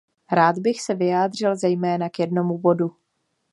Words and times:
Rád 0.31 0.59
bych 0.59 0.81
se 0.81 0.95
vyjádřil 0.95 1.55
zejména 1.55 2.09
k 2.09 2.19
jednomu 2.19 2.57
bodu. 2.57 2.97